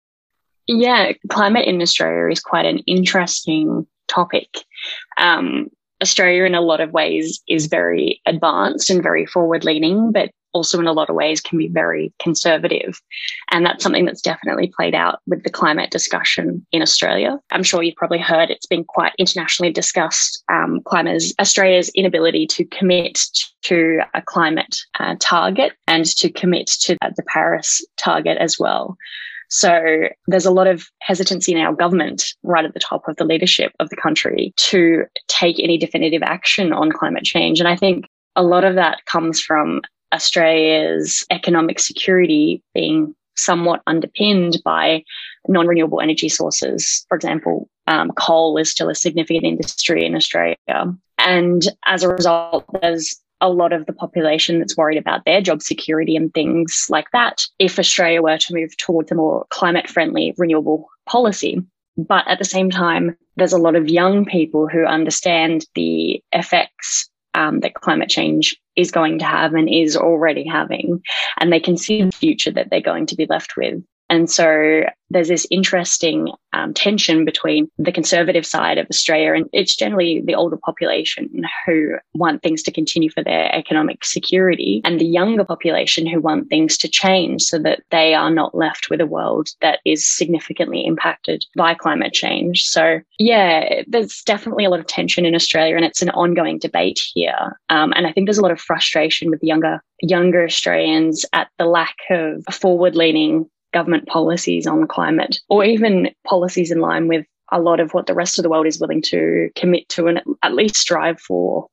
Yeah, 0.66 1.12
climate 1.28 1.68
in 1.68 1.80
Australia 1.80 2.26
is 2.26 2.40
quite 2.40 2.66
an 2.66 2.78
interesting 2.90 3.86
topic. 4.08 4.48
Um, 5.16 5.70
Australia, 6.02 6.44
in 6.44 6.54
a 6.54 6.60
lot 6.60 6.80
of 6.80 6.92
ways, 6.92 7.42
is 7.48 7.66
very 7.66 8.20
advanced 8.26 8.90
and 8.90 9.02
very 9.02 9.26
forward 9.26 9.64
leaning, 9.64 10.12
but 10.12 10.30
also 10.56 10.80
in 10.80 10.86
a 10.86 10.92
lot 10.92 11.10
of 11.10 11.16
ways 11.16 11.40
can 11.40 11.58
be 11.58 11.68
very 11.68 12.12
conservative. 12.18 13.00
And 13.50 13.64
that's 13.64 13.82
something 13.82 14.06
that's 14.06 14.22
definitely 14.22 14.72
played 14.74 14.94
out 14.94 15.20
with 15.26 15.44
the 15.44 15.50
climate 15.50 15.90
discussion 15.90 16.66
in 16.72 16.80
Australia. 16.80 17.38
I'm 17.50 17.62
sure 17.62 17.82
you've 17.82 17.96
probably 17.96 18.18
heard 18.18 18.50
it's 18.50 18.66
been 18.66 18.84
quite 18.84 19.12
internationally 19.18 19.70
discussed. 19.70 20.42
Um, 20.50 20.80
climate, 20.86 21.22
Australia's 21.38 21.90
inability 21.90 22.46
to 22.46 22.64
commit 22.64 23.20
to 23.64 24.00
a 24.14 24.22
climate 24.22 24.78
uh, 24.98 25.16
target 25.20 25.74
and 25.86 26.06
to 26.06 26.30
commit 26.30 26.68
to 26.68 26.96
the 27.02 27.22
Paris 27.24 27.84
target 27.98 28.38
as 28.38 28.58
well. 28.58 28.96
So 29.56 30.10
there's 30.26 30.44
a 30.44 30.50
lot 30.50 30.66
of 30.66 30.86
hesitancy 31.00 31.50
in 31.50 31.58
our 31.58 31.72
government, 31.74 32.34
right 32.42 32.66
at 32.66 32.74
the 32.74 32.78
top 32.78 33.08
of 33.08 33.16
the 33.16 33.24
leadership 33.24 33.72
of 33.80 33.88
the 33.88 33.96
country, 33.96 34.52
to 34.58 35.04
take 35.28 35.58
any 35.58 35.78
definitive 35.78 36.22
action 36.22 36.74
on 36.74 36.92
climate 36.92 37.24
change. 37.24 37.58
And 37.58 37.66
I 37.66 37.74
think 37.74 38.04
a 38.36 38.42
lot 38.42 38.64
of 38.64 38.74
that 38.74 39.06
comes 39.06 39.40
from 39.40 39.80
Australia's 40.12 41.24
economic 41.30 41.78
security 41.78 42.62
being 42.74 43.14
somewhat 43.34 43.80
underpinned 43.86 44.58
by 44.62 45.02
non 45.48 45.66
renewable 45.66 46.02
energy 46.02 46.28
sources. 46.28 47.06
For 47.08 47.14
example, 47.14 47.70
um, 47.86 48.10
coal 48.10 48.58
is 48.58 48.70
still 48.70 48.90
a 48.90 48.94
significant 48.94 49.46
industry 49.46 50.04
in 50.04 50.14
Australia. 50.14 50.58
And 51.16 51.62
as 51.86 52.02
a 52.02 52.10
result, 52.10 52.66
there's 52.82 53.16
a 53.40 53.50
lot 53.50 53.72
of 53.72 53.86
the 53.86 53.92
population 53.92 54.58
that's 54.58 54.76
worried 54.76 54.98
about 54.98 55.24
their 55.24 55.40
job 55.40 55.62
security 55.62 56.16
and 56.16 56.32
things 56.32 56.86
like 56.88 57.10
that 57.12 57.44
if 57.58 57.78
Australia 57.78 58.22
were 58.22 58.38
to 58.38 58.54
move 58.54 58.76
towards 58.78 59.10
a 59.10 59.14
more 59.14 59.46
climate 59.50 59.88
friendly 59.88 60.34
renewable 60.38 60.88
policy. 61.06 61.60
But 61.96 62.26
at 62.28 62.38
the 62.38 62.44
same 62.44 62.70
time, 62.70 63.16
there's 63.36 63.52
a 63.52 63.58
lot 63.58 63.76
of 63.76 63.88
young 63.88 64.24
people 64.24 64.68
who 64.68 64.84
understand 64.84 65.66
the 65.74 66.22
effects 66.32 67.08
um, 67.34 67.60
that 67.60 67.74
climate 67.74 68.08
change 68.08 68.56
is 68.76 68.90
going 68.90 69.18
to 69.18 69.24
have 69.24 69.54
and 69.54 69.68
is 69.68 69.96
already 69.96 70.46
having. 70.46 71.02
And 71.38 71.52
they 71.52 71.60
can 71.60 71.76
see 71.76 72.02
the 72.02 72.12
future 72.12 72.50
that 72.50 72.68
they're 72.70 72.80
going 72.80 73.06
to 73.06 73.16
be 73.16 73.26
left 73.28 73.56
with. 73.56 73.82
And 74.08 74.30
so 74.30 74.84
there's 75.10 75.28
this 75.28 75.46
interesting 75.50 76.28
um, 76.52 76.74
tension 76.74 77.24
between 77.24 77.70
the 77.78 77.92
conservative 77.92 78.44
side 78.44 78.78
of 78.78 78.86
Australia, 78.90 79.34
and 79.34 79.48
it's 79.52 79.76
generally 79.76 80.22
the 80.24 80.34
older 80.34 80.56
population 80.56 81.44
who 81.64 81.96
want 82.14 82.42
things 82.42 82.62
to 82.64 82.72
continue 82.72 83.10
for 83.10 83.22
their 83.22 83.54
economic 83.54 84.04
security, 84.04 84.80
and 84.84 84.98
the 84.98 85.06
younger 85.06 85.44
population 85.44 86.06
who 86.06 86.20
want 86.20 86.48
things 86.48 86.76
to 86.78 86.88
change 86.88 87.42
so 87.42 87.58
that 87.58 87.82
they 87.90 88.14
are 88.14 88.30
not 88.30 88.54
left 88.54 88.90
with 88.90 89.00
a 89.00 89.06
world 89.06 89.48
that 89.60 89.80
is 89.84 90.06
significantly 90.06 90.84
impacted 90.84 91.44
by 91.56 91.74
climate 91.74 92.12
change. 92.12 92.62
So, 92.62 93.00
yeah, 93.18 93.82
there's 93.86 94.22
definitely 94.22 94.64
a 94.64 94.70
lot 94.70 94.80
of 94.80 94.86
tension 94.86 95.24
in 95.24 95.34
Australia, 95.34 95.76
and 95.76 95.84
it's 95.84 96.02
an 96.02 96.10
ongoing 96.10 96.58
debate 96.58 97.00
here. 97.14 97.60
Um, 97.68 97.92
and 97.94 98.06
I 98.06 98.12
think 98.12 98.26
there's 98.26 98.38
a 98.38 98.42
lot 98.42 98.52
of 98.52 98.60
frustration 98.60 99.30
with 99.30 99.40
the 99.40 99.46
younger 99.46 99.82
younger 100.02 100.44
Australians 100.44 101.24
at 101.32 101.48
the 101.58 101.64
lack 101.64 101.96
of 102.10 102.44
forward 102.52 102.94
leaning 102.94 103.48
government 103.76 104.06
policies 104.06 104.66
on 104.66 104.86
climate 104.86 105.34
or 105.48 105.64
even 105.64 106.10
policies 106.24 106.70
in 106.70 106.80
line 106.80 107.08
with 107.08 107.26
a 107.52 107.60
lot 107.60 107.78
of 107.78 107.92
what 107.92 108.06
the 108.06 108.14
rest 108.14 108.38
of 108.38 108.42
the 108.42 108.48
world 108.48 108.66
is 108.66 108.80
willing 108.80 109.02
to 109.02 109.50
commit 109.54 109.88
to 109.90 110.06
and 110.08 110.22
at 110.42 110.54
least 110.54 110.76
strive 110.76 111.20
for. 111.20 111.68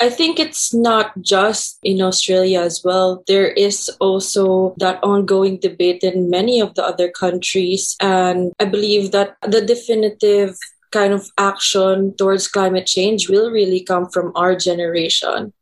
I 0.00 0.10
think 0.10 0.38
it's 0.38 0.72
not 0.72 1.10
just 1.20 1.78
in 1.82 2.00
Australia 2.00 2.60
as 2.60 2.82
well. 2.84 3.24
There 3.26 3.48
is 3.48 3.90
also 3.98 4.74
that 4.78 5.02
ongoing 5.02 5.58
debate 5.58 6.04
in 6.04 6.30
many 6.30 6.60
of 6.60 6.74
the 6.74 6.84
other 6.84 7.10
countries. 7.10 7.96
And 7.98 8.52
I 8.60 8.66
believe 8.66 9.10
that 9.10 9.34
the 9.42 9.60
definitive 9.60 10.54
kind 10.92 11.12
of 11.12 11.26
action 11.36 12.14
towards 12.16 12.46
climate 12.46 12.86
change 12.86 13.28
will 13.28 13.50
really 13.50 13.82
come 13.82 14.08
from 14.08 14.30
our 14.36 14.54
generation. 14.54 15.52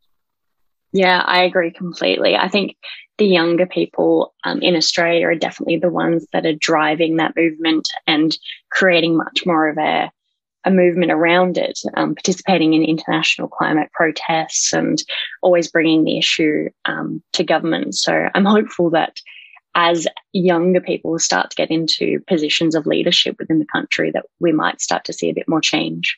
Yeah, 0.97 1.23
I 1.27 1.43
agree 1.43 1.71
completely. 1.71 2.37
I 2.37 2.49
think 2.49 2.75
the 3.19 3.27
younger 3.27 3.67
people 3.67 4.35
um, 4.45 4.63
in 4.63 4.75
Australia 4.75 5.27
are 5.27 5.35
definitely 5.35 5.77
the 5.77 5.91
ones 5.91 6.27
that 6.33 6.47
are 6.47 6.55
driving 6.55 7.17
that 7.17 7.35
movement 7.37 7.87
and 8.07 8.37
creating 8.73 9.15
much 9.15 9.45
more 9.45 9.69
of 9.69 9.77
a, 9.77 10.11
a 10.65 10.71
movement 10.71 11.13
around 11.13 11.59
it, 11.59 11.79
um, 11.99 12.15
participating 12.15 12.73
in 12.73 12.83
international 12.83 13.47
climate 13.47 13.91
protests 13.93 14.73
and 14.73 15.03
always 15.43 15.71
bringing 15.71 16.05
the 16.05 16.17
issue 16.17 16.71
um, 16.87 17.23
to 17.35 17.45
government. 17.45 17.95
So 17.95 18.31
I'm 18.35 18.47
hopeful 18.47 18.89
that 18.91 19.21
as 19.75 20.07
younger 20.33 20.81
people 20.81 21.19
start 21.19 21.51
to 21.51 21.57
get 21.57 21.71
into 21.71 22.21
positions 22.27 22.75
of 22.75 22.87
leadership 22.87 23.37
within 23.39 23.59
the 23.59 23.67
country, 23.67 24.11
that 24.13 24.25
we 24.41 24.51
might 24.51 24.81
start 24.81 25.05
to 25.05 25.13
see 25.13 25.29
a 25.29 25.35
bit 25.35 25.47
more 25.47 25.61
change. 25.61 26.17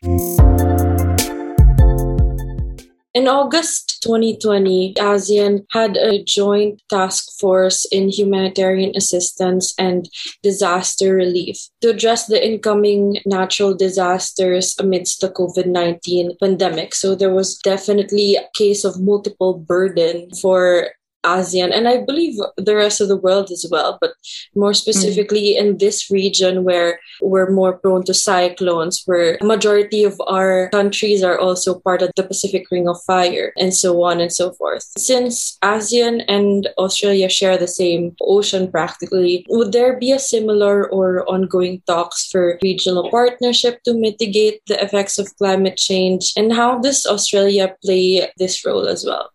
In 3.18 3.26
August 3.26 4.00
2020, 4.04 4.94
ASEAN 4.94 5.66
had 5.72 5.96
a 5.96 6.22
joint 6.22 6.80
task 6.88 7.36
force 7.40 7.84
in 7.86 8.10
humanitarian 8.10 8.92
assistance 8.94 9.74
and 9.76 10.08
disaster 10.44 11.16
relief 11.16 11.58
to 11.80 11.90
address 11.90 12.26
the 12.26 12.38
incoming 12.38 13.18
natural 13.26 13.74
disasters 13.74 14.76
amidst 14.78 15.20
the 15.20 15.30
COVID 15.30 15.66
19 15.66 16.36
pandemic. 16.40 16.94
So 16.94 17.16
there 17.16 17.34
was 17.34 17.58
definitely 17.58 18.36
a 18.36 18.46
case 18.56 18.84
of 18.84 19.00
multiple 19.00 19.58
burden 19.58 20.30
for 20.40 20.92
ASEAN 21.24 21.74
and 21.74 21.88
I 21.88 22.04
believe 22.04 22.38
the 22.56 22.76
rest 22.76 23.00
of 23.00 23.08
the 23.08 23.16
world 23.16 23.50
as 23.50 23.66
well, 23.70 23.98
but 24.00 24.12
more 24.54 24.74
specifically 24.74 25.54
mm. 25.54 25.60
in 25.60 25.78
this 25.78 26.10
region 26.10 26.64
where 26.64 27.00
we're 27.20 27.50
more 27.50 27.78
prone 27.78 28.04
to 28.04 28.14
cyclones, 28.14 29.02
where 29.06 29.38
a 29.40 29.44
majority 29.44 30.04
of 30.04 30.20
our 30.26 30.68
countries 30.70 31.22
are 31.22 31.38
also 31.38 31.80
part 31.80 32.02
of 32.02 32.10
the 32.16 32.22
Pacific 32.22 32.66
Ring 32.70 32.88
of 32.88 33.02
Fire, 33.02 33.52
and 33.58 33.74
so 33.74 34.02
on 34.02 34.20
and 34.20 34.32
so 34.32 34.52
forth. 34.52 34.84
Since 34.96 35.58
ASEAN 35.62 36.24
and 36.28 36.68
Australia 36.78 37.28
share 37.28 37.58
the 37.58 37.68
same 37.68 38.14
ocean 38.22 38.70
practically, 38.70 39.44
would 39.48 39.72
there 39.72 39.98
be 39.98 40.12
a 40.12 40.18
similar 40.18 40.88
or 40.90 41.28
ongoing 41.28 41.82
talks 41.86 42.28
for 42.30 42.58
regional 42.62 43.10
partnership 43.10 43.82
to 43.84 43.94
mitigate 43.94 44.60
the 44.66 44.82
effects 44.82 45.18
of 45.18 45.34
climate 45.36 45.76
change? 45.76 46.32
And 46.36 46.52
how 46.52 46.78
does 46.78 47.06
Australia 47.06 47.76
play 47.84 48.30
this 48.38 48.64
role 48.64 48.86
as 48.86 49.04
well? 49.04 49.30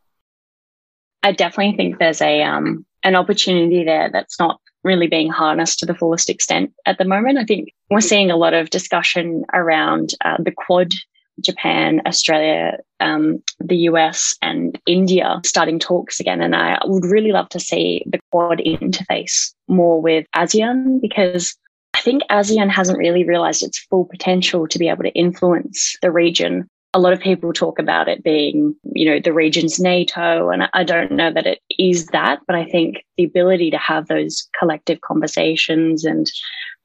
I 1.23 1.31
definitely 1.31 1.75
think 1.75 1.97
there's 1.97 2.21
a 2.21 2.43
um, 2.43 2.85
an 3.03 3.15
opportunity 3.15 3.83
there 3.83 4.09
that's 4.11 4.39
not 4.39 4.59
really 4.83 5.07
being 5.07 5.29
harnessed 5.29 5.79
to 5.79 5.85
the 5.85 5.95
fullest 5.95 6.29
extent 6.29 6.73
at 6.85 6.97
the 6.97 7.05
moment. 7.05 7.37
I 7.37 7.45
think 7.45 7.69
we're 7.89 8.01
seeing 8.01 8.29
a 8.29 8.37
lot 8.37 8.53
of 8.53 8.69
discussion 8.69 9.45
around 9.53 10.11
uh, 10.25 10.37
the 10.39 10.51
Quad 10.51 10.93
Japan, 11.39 12.01
Australia, 12.05 12.77
um, 12.99 13.41
the 13.59 13.77
US, 13.89 14.35
and 14.41 14.79
India 14.85 15.41
starting 15.45 15.79
talks 15.79 16.19
again. 16.19 16.41
And 16.41 16.55
I 16.55 16.79
would 16.85 17.05
really 17.05 17.31
love 17.31 17.49
to 17.49 17.59
see 17.59 18.03
the 18.05 18.19
Quad 18.31 18.59
interface 18.59 19.53
more 19.67 20.01
with 20.01 20.25
ASEAN 20.35 21.01
because 21.01 21.55
I 21.93 22.01
think 22.01 22.23
ASEAN 22.29 22.69
hasn't 22.69 22.97
really 22.97 23.23
realized 23.23 23.63
its 23.63 23.79
full 23.79 24.05
potential 24.05 24.67
to 24.67 24.79
be 24.79 24.89
able 24.89 25.03
to 25.03 25.13
influence 25.13 25.95
the 26.01 26.11
region. 26.11 26.67
A 26.95 26.99
lot 26.99 27.13
of 27.13 27.19
people 27.19 27.53
talk 27.53 27.79
about 27.79 28.07
it 28.07 28.23
being, 28.23 28.75
you 28.93 29.09
know, 29.09 29.19
the 29.19 29.33
region's 29.33 29.79
NATO, 29.79 30.49
and 30.49 30.69
I 30.73 30.83
don't 30.83 31.11
know 31.11 31.31
that 31.33 31.47
it 31.47 31.59
is 31.79 32.07
that, 32.07 32.39
but 32.45 32.55
I 32.55 32.65
think 32.65 33.03
the 33.17 33.23
ability 33.23 33.71
to 33.71 33.77
have 33.77 34.07
those 34.07 34.47
collective 34.59 35.01
conversations 35.01 36.05
and 36.05 36.29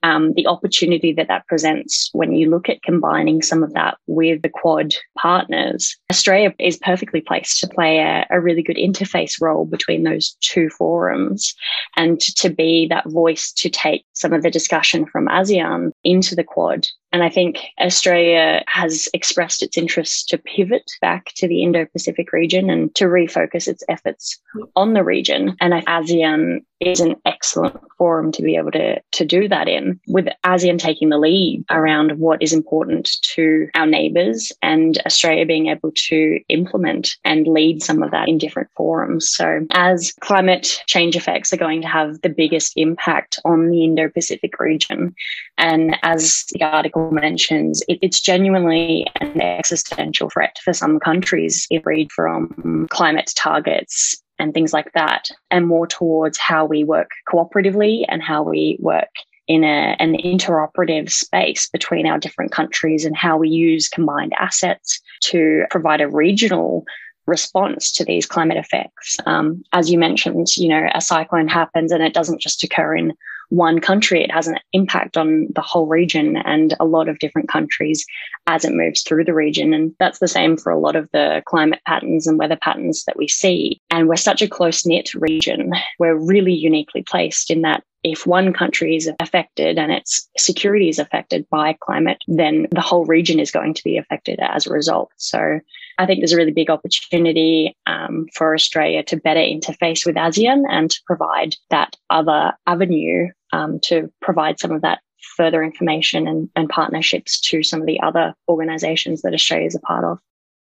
um, 0.02 0.32
the 0.34 0.46
opportunity 0.46 1.12
that 1.12 1.28
that 1.28 1.46
presents 1.46 2.10
when 2.12 2.32
you 2.32 2.48
look 2.48 2.68
at 2.68 2.82
combining 2.82 3.42
some 3.42 3.62
of 3.62 3.72
that 3.74 3.96
with 4.06 4.42
the 4.42 4.48
Quad 4.48 4.94
partners. 5.16 5.96
Australia 6.10 6.54
is 6.58 6.76
perfectly 6.76 7.20
placed 7.20 7.60
to 7.60 7.68
play 7.68 7.98
a, 7.98 8.26
a 8.30 8.40
really 8.40 8.62
good 8.62 8.76
interface 8.76 9.40
role 9.40 9.64
between 9.64 10.04
those 10.04 10.36
two 10.40 10.68
forums 10.70 11.54
and 11.96 12.20
to 12.20 12.48
be 12.48 12.86
that 12.88 13.10
voice 13.10 13.52
to 13.52 13.68
take 13.68 14.04
some 14.12 14.32
of 14.32 14.42
the 14.42 14.50
discussion 14.50 15.06
from 15.06 15.26
ASEAN 15.26 15.90
into 16.04 16.34
the 16.34 16.44
Quad 16.44 16.86
and 17.12 17.22
I 17.22 17.30
think 17.30 17.60
Australia 17.80 18.62
has 18.66 19.08
expressed 19.14 19.62
its 19.62 19.78
interest 19.78 20.28
to 20.28 20.38
pivot 20.38 20.90
back 21.00 21.32
to 21.36 21.48
the 21.48 21.62
Indo 21.62 21.86
Pacific 21.86 22.32
region 22.32 22.68
and 22.68 22.94
to 22.96 23.04
refocus 23.04 23.66
its 23.66 23.82
efforts 23.88 24.38
on 24.76 24.92
the 24.92 25.02
region. 25.02 25.56
And 25.60 25.72
ASEAN 25.72 26.60
is 26.80 27.00
an 27.00 27.16
excellent 27.24 27.76
forum 27.96 28.30
to 28.32 28.42
be 28.42 28.56
able 28.56 28.70
to, 28.70 29.00
to 29.12 29.24
do 29.24 29.48
that 29.48 29.68
in, 29.68 29.98
with 30.06 30.26
ASEAN 30.44 30.78
taking 30.78 31.08
the 31.08 31.18
lead 31.18 31.64
around 31.70 32.18
what 32.18 32.40
is 32.42 32.52
important 32.52 33.10
to 33.22 33.68
our 33.74 33.86
neighbours 33.86 34.52
and 34.62 34.98
Australia 35.06 35.46
being 35.46 35.68
able 35.68 35.90
to 35.94 36.38
implement 36.48 37.16
and 37.24 37.48
lead 37.48 37.82
some 37.82 38.02
of 38.02 38.10
that 38.10 38.28
in 38.28 38.38
different 38.38 38.68
forums. 38.76 39.28
So, 39.30 39.66
as 39.72 40.12
climate 40.20 40.80
change 40.86 41.16
effects 41.16 41.52
are 41.52 41.58
going 41.58 41.82
to 41.82 41.88
have 41.88 42.20
the 42.20 42.28
biggest 42.28 42.74
impact 42.76 43.40
on 43.44 43.70
the 43.70 43.82
Indo 43.82 44.08
Pacific 44.08 44.60
region, 44.60 45.14
and 45.56 45.96
as 46.02 46.44
the 46.52 46.62
article 46.62 46.97
mentions, 47.10 47.82
it, 47.88 47.98
it's 48.02 48.20
genuinely 48.20 49.06
an 49.20 49.40
existential 49.40 50.30
threat 50.30 50.58
for 50.64 50.72
some 50.72 50.98
countries 51.00 51.66
if 51.70 51.84
read 51.86 52.10
from 52.12 52.86
climate 52.90 53.32
targets 53.36 54.20
and 54.38 54.54
things 54.54 54.72
like 54.72 54.92
that, 54.92 55.28
and 55.50 55.66
more 55.66 55.86
towards 55.86 56.38
how 56.38 56.64
we 56.64 56.84
work 56.84 57.10
cooperatively 57.28 58.04
and 58.08 58.22
how 58.22 58.42
we 58.42 58.76
work 58.80 59.08
in 59.48 59.64
a, 59.64 59.96
an 59.98 60.14
interoperative 60.16 61.10
space 61.10 61.68
between 61.68 62.06
our 62.06 62.18
different 62.18 62.52
countries 62.52 63.04
and 63.04 63.16
how 63.16 63.36
we 63.36 63.48
use 63.48 63.88
combined 63.88 64.32
assets 64.38 65.00
to 65.20 65.64
provide 65.70 66.00
a 66.00 66.08
regional 66.08 66.84
response 67.26 67.90
to 67.92 68.04
these 68.04 68.26
climate 68.26 68.56
effects. 68.56 69.16
Um, 69.26 69.62
as 69.72 69.90
you 69.90 69.98
mentioned, 69.98 70.48
you 70.56 70.68
know, 70.68 70.88
a 70.94 71.00
cyclone 71.00 71.48
happens 71.48 71.92
and 71.92 72.02
it 72.02 72.14
doesn't 72.14 72.40
just 72.40 72.62
occur 72.62 72.96
in 72.96 73.12
one 73.48 73.80
country, 73.80 74.22
it 74.22 74.30
has 74.30 74.46
an 74.46 74.58
impact 74.72 75.16
on 75.16 75.48
the 75.54 75.60
whole 75.60 75.86
region 75.86 76.36
and 76.36 76.74
a 76.80 76.84
lot 76.84 77.08
of 77.08 77.18
different 77.18 77.48
countries 77.48 78.04
as 78.46 78.64
it 78.64 78.74
moves 78.74 79.02
through 79.02 79.24
the 79.24 79.34
region. 79.34 79.72
And 79.72 79.94
that's 79.98 80.18
the 80.18 80.28
same 80.28 80.56
for 80.56 80.70
a 80.70 80.78
lot 80.78 80.96
of 80.96 81.08
the 81.12 81.42
climate 81.46 81.80
patterns 81.86 82.26
and 82.26 82.38
weather 82.38 82.58
patterns 82.60 83.04
that 83.04 83.16
we 83.16 83.28
see. 83.28 83.80
And 83.90 84.08
we're 84.08 84.16
such 84.16 84.42
a 84.42 84.48
close 84.48 84.84
knit 84.84 85.14
region. 85.14 85.72
We're 85.98 86.16
really 86.16 86.54
uniquely 86.54 87.02
placed 87.02 87.50
in 87.50 87.62
that 87.62 87.82
if 88.04 88.26
one 88.26 88.52
country 88.52 88.96
is 88.96 89.10
affected 89.20 89.78
and 89.78 89.90
its 89.90 90.28
security 90.36 90.88
is 90.88 90.98
affected 90.98 91.46
by 91.50 91.76
climate, 91.80 92.22
then 92.28 92.68
the 92.70 92.80
whole 92.80 93.04
region 93.06 93.40
is 93.40 93.50
going 93.50 93.74
to 93.74 93.82
be 93.82 93.96
affected 93.96 94.38
as 94.40 94.66
a 94.66 94.72
result. 94.72 95.10
So 95.16 95.60
I 95.98 96.06
think 96.06 96.20
there's 96.20 96.32
a 96.32 96.36
really 96.36 96.52
big 96.52 96.70
opportunity 96.70 97.76
um, 97.86 98.26
for 98.32 98.54
Australia 98.54 99.02
to 99.04 99.16
better 99.16 99.40
interface 99.40 100.06
with 100.06 100.14
ASEAN 100.14 100.62
and 100.70 100.90
to 100.90 101.00
provide 101.06 101.56
that 101.70 101.96
other 102.08 102.52
avenue 102.66 103.28
um, 103.52 103.80
to 103.80 104.12
provide 104.20 104.58
some 104.58 104.72
of 104.72 104.82
that 104.82 105.00
further 105.36 105.62
information 105.62 106.26
and, 106.26 106.50
and 106.56 106.68
partnerships 106.68 107.40
to 107.40 107.62
some 107.62 107.80
of 107.80 107.86
the 107.86 108.00
other 108.00 108.34
organizations 108.48 109.22
that 109.22 109.34
Australia 109.34 109.66
is 109.66 109.74
a 109.74 109.80
part 109.80 110.04
of. 110.04 110.18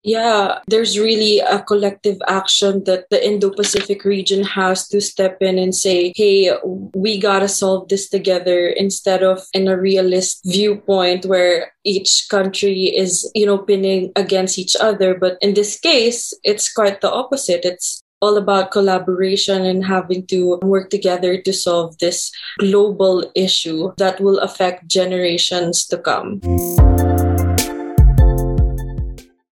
Yeah, 0.03 0.59
there's 0.67 0.97
really 0.97 1.39
a 1.39 1.61
collective 1.61 2.17
action 2.27 2.83
that 2.85 3.05
the 3.11 3.23
Indo 3.23 3.51
Pacific 3.51 4.03
region 4.03 4.43
has 4.43 4.87
to 4.87 4.99
step 4.99 5.37
in 5.41 5.59
and 5.59 5.75
say, 5.75 6.11
hey, 6.15 6.51
we 6.63 7.19
gotta 7.19 7.47
solve 7.47 7.87
this 7.87 8.09
together 8.09 8.67
instead 8.69 9.21
of 9.21 9.43
in 9.53 9.67
a 9.67 9.79
realist 9.79 10.41
viewpoint 10.43 11.25
where 11.27 11.71
each 11.83 12.25
country 12.31 12.85
is, 12.85 13.29
you 13.35 13.45
know, 13.45 13.59
pinning 13.59 14.11
against 14.15 14.57
each 14.57 14.75
other. 14.79 15.13
But 15.13 15.37
in 15.39 15.53
this 15.53 15.79
case, 15.79 16.33
it's 16.43 16.73
quite 16.73 17.01
the 17.01 17.11
opposite. 17.11 17.63
It's 17.63 18.00
all 18.21 18.37
about 18.37 18.71
collaboration 18.71 19.65
and 19.65 19.83
having 19.83 20.25
to 20.27 20.59
work 20.61 20.89
together 20.89 21.41
to 21.41 21.51
solve 21.51 21.97
this 21.97 22.31
global 22.59 23.29
issue 23.35 23.91
that 23.97 24.21
will 24.21 24.39
affect 24.39 24.87
generations 24.87 25.85
to 25.87 25.97
come. 25.97 26.39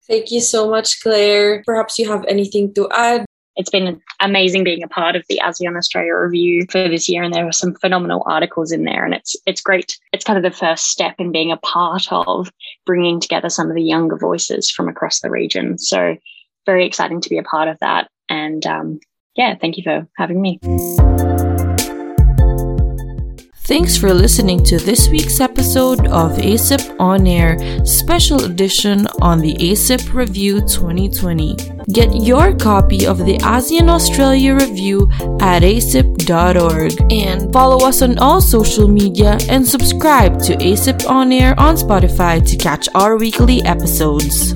Thank 0.06 0.30
you 0.30 0.40
so 0.40 0.70
much, 0.70 1.02
Claire. 1.02 1.62
Perhaps 1.64 1.98
you 1.98 2.08
have 2.08 2.24
anything 2.28 2.72
to 2.74 2.88
add? 2.92 3.24
It's 3.56 3.70
been 3.70 4.00
amazing 4.20 4.64
being 4.64 4.84
a 4.84 4.88
part 4.88 5.16
of 5.16 5.24
the 5.28 5.40
ASEAN 5.42 5.76
Australia 5.76 6.14
review 6.14 6.64
for 6.70 6.88
this 6.88 7.08
year, 7.08 7.22
and 7.22 7.34
there 7.34 7.46
are 7.46 7.52
some 7.52 7.74
phenomenal 7.74 8.22
articles 8.24 8.70
in 8.70 8.84
there. 8.84 9.04
And 9.04 9.12
it's 9.14 9.34
it's 9.46 9.60
great. 9.60 9.98
It's 10.12 10.24
kind 10.24 10.36
of 10.36 10.44
the 10.50 10.56
first 10.56 10.86
step 10.86 11.16
in 11.18 11.32
being 11.32 11.50
a 11.50 11.56
part 11.58 12.06
of 12.12 12.50
bringing 12.86 13.18
together 13.18 13.48
some 13.48 13.68
of 13.68 13.74
the 13.74 13.82
younger 13.82 14.16
voices 14.16 14.70
from 14.70 14.88
across 14.88 15.20
the 15.20 15.28
region. 15.28 15.76
So 15.76 16.16
very 16.66 16.86
exciting 16.86 17.20
to 17.20 17.28
be 17.28 17.38
a 17.38 17.42
part 17.42 17.66
of 17.68 17.78
that. 17.80 18.08
And 18.28 18.64
um, 18.66 19.00
yeah, 19.36 19.54
thank 19.60 19.76
you 19.76 19.82
for 19.82 20.06
having 20.16 20.40
me. 20.40 20.58
Thanks 23.68 23.98
for 23.98 24.14
listening 24.14 24.64
to 24.64 24.78
this 24.78 25.10
week's 25.10 25.40
episode 25.40 26.06
of 26.06 26.38
ASIP 26.38 26.96
On 26.98 27.26
Air, 27.26 27.84
special 27.84 28.44
edition 28.44 29.06
on 29.20 29.40
the 29.40 29.54
ASIP 29.56 30.14
Review 30.14 30.62
2020. 30.62 31.54
Get 31.92 32.14
your 32.14 32.56
copy 32.56 33.06
of 33.06 33.18
the 33.18 33.36
ASEAN 33.42 33.90
Australia 33.90 34.54
Review 34.54 35.10
at 35.42 35.64
asip.org 35.64 37.12
and 37.12 37.52
follow 37.52 37.86
us 37.86 38.00
on 38.00 38.16
all 38.16 38.40
social 38.40 38.88
media 38.88 39.36
and 39.50 39.68
subscribe 39.68 40.40
to 40.44 40.56
ASIP 40.56 41.06
On 41.06 41.30
Air 41.30 41.54
on 41.60 41.76
Spotify 41.76 42.40
to 42.48 42.56
catch 42.56 42.88
our 42.94 43.18
weekly 43.18 43.62
episodes. 43.64 44.54